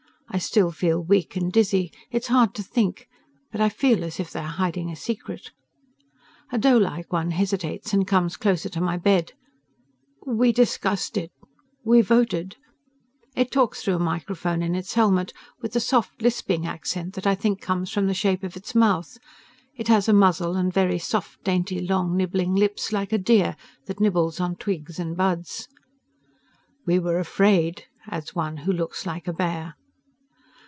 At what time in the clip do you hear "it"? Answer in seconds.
2.09-2.21, 11.17-11.33, 13.35-13.51, 19.75-19.89